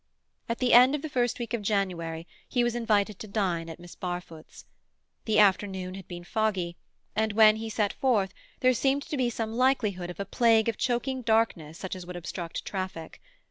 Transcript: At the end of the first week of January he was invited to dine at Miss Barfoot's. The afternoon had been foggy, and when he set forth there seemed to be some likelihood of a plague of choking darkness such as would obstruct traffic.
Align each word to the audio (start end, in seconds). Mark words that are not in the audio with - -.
At 0.49 0.57
the 0.57 0.73
end 0.73 0.95
of 0.95 1.03
the 1.03 1.09
first 1.09 1.37
week 1.37 1.53
of 1.53 1.61
January 1.61 2.25
he 2.49 2.63
was 2.63 2.73
invited 2.73 3.19
to 3.19 3.27
dine 3.27 3.69
at 3.69 3.79
Miss 3.79 3.93
Barfoot's. 3.93 4.65
The 5.25 5.37
afternoon 5.37 5.93
had 5.93 6.07
been 6.07 6.23
foggy, 6.23 6.75
and 7.15 7.33
when 7.33 7.57
he 7.57 7.69
set 7.69 7.93
forth 7.93 8.33
there 8.61 8.73
seemed 8.73 9.03
to 9.03 9.15
be 9.15 9.29
some 9.29 9.53
likelihood 9.53 10.09
of 10.09 10.19
a 10.19 10.25
plague 10.25 10.67
of 10.69 10.77
choking 10.79 11.21
darkness 11.21 11.77
such 11.77 11.95
as 11.95 12.07
would 12.07 12.15
obstruct 12.15 12.65
traffic. 12.65 13.21